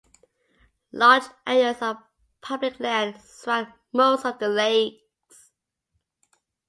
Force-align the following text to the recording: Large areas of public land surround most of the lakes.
Large 0.93 1.25
areas 1.45 1.79
of 1.83 1.97
public 2.41 2.79
land 2.79 3.21
surround 3.21 3.67
most 3.93 4.25
of 4.25 4.39
the 4.39 4.49
lakes. 4.49 5.51